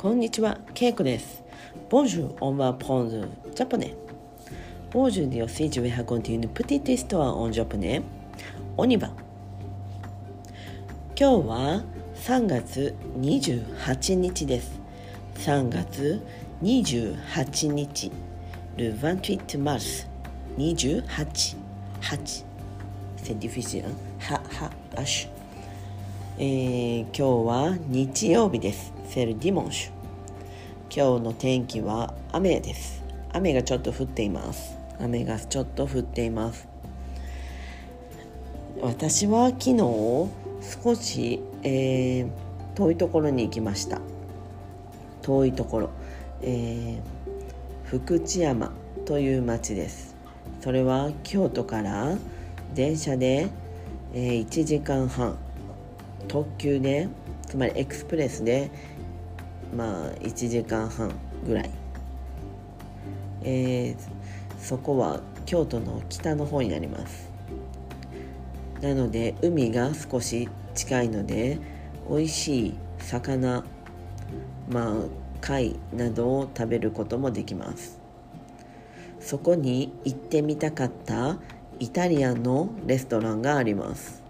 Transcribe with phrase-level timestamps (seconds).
[0.00, 1.44] こんにちは、ケイコです。
[1.90, 3.94] Bonjour, on va prendre japonais.
[4.94, 8.00] Aujourd'hui aussi, je vais raconter une petite histoire en japonais.
[8.78, 9.10] On y va.
[11.14, 11.82] 今日は
[12.14, 14.80] 3月28日です。
[15.34, 16.22] 3月
[16.62, 18.10] 28日。
[18.78, 20.08] Le 28 mars.
[20.56, 21.56] 28.
[22.00, 22.44] 8.
[23.18, 23.84] C'est difficile.
[24.18, 25.28] は、は、あし。
[26.38, 28.99] えー、今日は日曜日です。
[29.10, 29.90] セルディモンシュ。
[30.94, 33.02] 今日の天気は雨です。
[33.32, 34.78] 雨がちょっと降っています。
[35.00, 36.68] 雨がちょっと降っています。
[38.80, 39.78] 私は昨日
[40.84, 42.28] 少し、えー、
[42.76, 44.00] 遠いところに行きました。
[45.22, 45.90] 遠いところ、
[46.42, 48.70] えー、福知山
[49.06, 50.14] という町です。
[50.60, 52.16] それは京都から
[52.76, 53.48] 電車で、
[54.14, 55.36] えー、1時間半
[56.28, 57.08] 特急で
[57.50, 58.70] つまりエクスプレスで
[59.76, 61.10] まあ1時間半
[61.46, 61.70] ぐらい、
[63.42, 67.30] えー、そこは京都の北の方になります。
[68.80, 71.58] なので海が少し近いので
[72.08, 73.64] 美味しい魚
[74.70, 74.94] まあ
[75.40, 78.00] 貝などを食べることもできます。
[79.20, 81.38] そこに行ってみたかった
[81.78, 84.22] イタリアンのレストランがあります。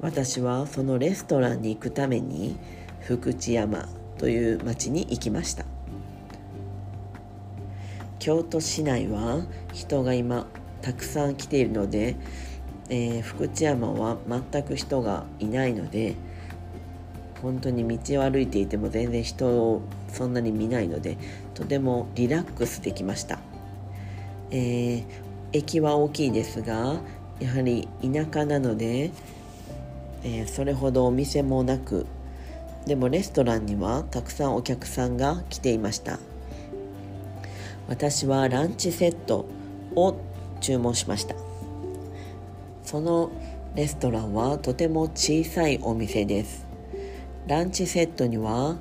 [0.00, 2.56] 私はそのレストランに行くために
[3.00, 5.64] 福知山という町に行きました。
[8.18, 10.46] 京都市内は人が今
[10.82, 12.16] たくさん来ているので、
[12.90, 16.14] えー、福知山は全く人がいないので
[17.42, 21.16] 本当に道を歩いていても全然人をそんなに見ないので
[21.54, 23.38] とてもリラックスできました、
[24.50, 25.04] えー、
[25.52, 27.00] 駅は大きいですが
[27.40, 29.12] やはり田舎なので、
[30.24, 32.06] えー、それほどお店もなく
[32.88, 36.18] でもレストランにはたくさんお客さんが来ていました。
[37.86, 39.44] 私はランチセット
[39.94, 40.16] を
[40.62, 41.34] 注文しました。
[42.82, 43.30] その
[43.74, 46.66] レストランはとても小さいお店です。
[47.46, 48.78] ランチセットには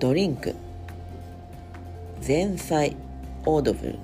[0.00, 0.56] ドリンク
[2.26, 2.96] 前菜
[3.46, 3.98] オードブル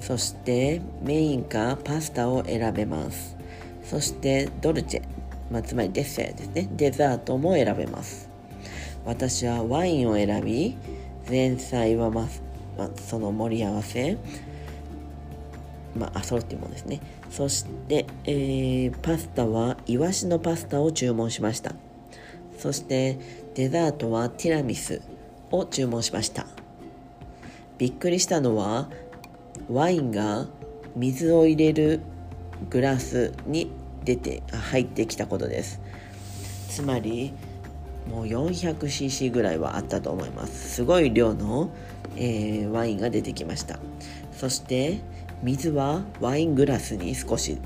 [0.00, 3.38] そしてメインかパスタを選べます。
[3.84, 5.02] そしてドルチェ。
[5.50, 6.68] まあ、つまりデッセですね。
[6.76, 8.28] デザートも選べます。
[9.04, 10.76] 私はワインを選び
[11.28, 12.28] 前菜はま、
[12.76, 14.18] まあ、その盛り合わせ
[15.96, 17.00] まあアソルティモですね。
[17.30, 21.74] そして、えー、パスタはイワシのパスタを注文しました。
[22.58, 23.18] そして
[23.54, 25.00] デザートはティラミス
[25.50, 26.46] を注文しました。
[27.78, 28.88] びっくりしたのは
[29.70, 30.46] ワインが
[30.96, 32.00] 水を入れる
[32.70, 33.70] グラスに
[34.08, 35.82] 出て入ってきたことです。
[36.70, 37.34] つまり
[38.08, 40.76] もう 400cc ぐらいはあったと思います。
[40.76, 41.68] すごい量の、
[42.16, 43.78] えー、ワインが出てきました。
[44.32, 45.00] そして
[45.42, 47.58] 水はワイングラスに少し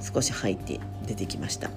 [0.00, 1.70] 少し入って出てきました、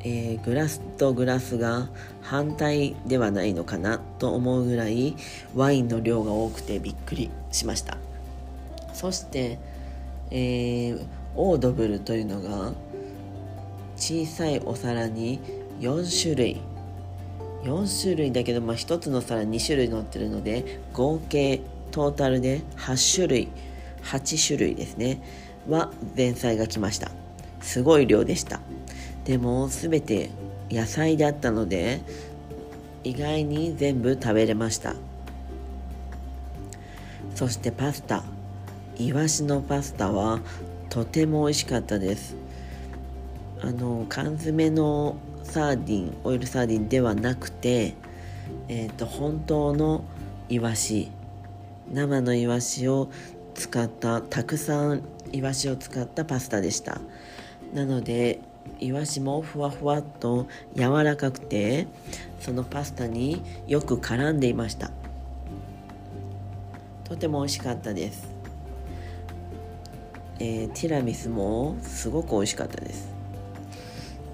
[0.00, 1.88] えー、グラスとグラスが
[2.20, 5.16] 反対ではないのかなと思うぐらい
[5.56, 7.96] ワインの量が多くてびっくりしました。
[8.92, 9.58] そして、
[10.30, 12.72] えーオードブルというのが
[13.96, 15.40] 小さいお皿に
[15.80, 16.60] 4種類。
[17.62, 23.48] 4種類だけど、まあ、1つの皿2種類乗ってるので合計トータルで8種類
[24.02, 25.20] 8種類ですね。
[25.68, 27.10] は前菜が来ました。
[27.60, 28.60] すごい量でした。
[29.24, 30.30] でも全て
[30.70, 32.00] 野菜であったので
[33.04, 34.94] 意外に全部食べれました。
[37.34, 38.24] そしてパスタ。
[38.98, 40.40] イワシのパスタは
[40.90, 42.34] とても美味しかったです。
[43.62, 47.94] あの缶詰のサーディンオイルサーディンではなくて、
[48.68, 50.04] えーと、と本当の
[50.48, 51.10] イワシ
[51.92, 53.08] 生のイワシを
[53.54, 55.02] 使ったたくさん
[55.32, 57.00] イワシを使ったパスタでした。
[57.72, 58.40] なので
[58.80, 61.86] イワシもふわふわっと柔らかくて
[62.40, 64.90] そのパスタによく絡んでいました。
[67.04, 68.39] とても美味しかったです。
[70.40, 73.12] えー、ティラミスもすごく美味しかったです。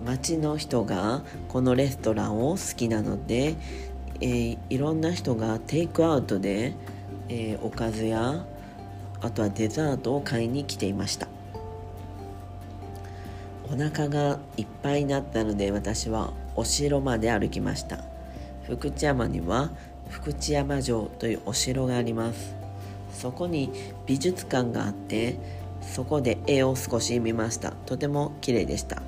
[0.04, 3.56] 町の人がこのレストランを好きなので、
[4.20, 6.74] えー、いろんな人がテイクアウトで、
[7.28, 8.46] えー、おかずや
[9.20, 11.26] あとはデザートを買いに来ていました。
[13.68, 18.04] お腹がいっぱいになったので私はお城まで歩きました。
[18.62, 19.70] 福知山には
[20.08, 22.54] 福知山城というお城があります。
[23.12, 23.72] そこに
[24.06, 25.36] 美術館があって
[25.92, 27.72] そこで絵を少し見ました。
[27.86, 29.02] とても綺麗でした、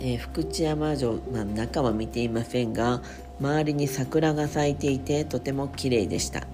[0.00, 3.02] えー、福知山城、まあ、中は見ていませんが
[3.40, 6.46] 周りに桜が咲いていてとても綺麗でした。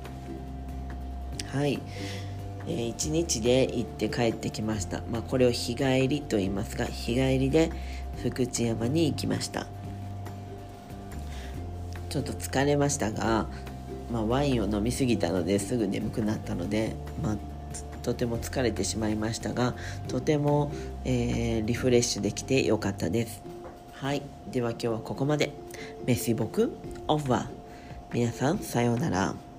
[1.53, 1.81] はい、
[2.67, 7.73] えー、1日で行って帰ってきました、まあ、これを日帰りと言いますが日帰りで
[8.23, 9.67] 福知山に行きました。
[12.09, 13.47] ちょっと疲れましたが、
[14.13, 17.37] まあ、ワインを飲み過ぎたのですぐ眠くなったので、まあ、
[18.03, 19.75] とても疲れてしまいましたが
[20.09, 20.73] とても、
[21.05, 23.43] えー、リフレッシュできてよかったです。
[23.93, 24.23] はい。
[24.51, 25.53] では今日はここまで。
[26.07, 26.73] メッシボク。
[27.07, 27.47] オファー。
[28.15, 29.50] 皆さんさようなら。